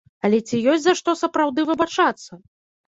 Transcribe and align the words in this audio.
Але 0.29 0.37
ці 0.47 0.61
ёсць 0.75 0.85
за 0.87 0.95
што 1.01 1.15
сапраўды 1.23 1.69
выбачацца? 1.73 2.31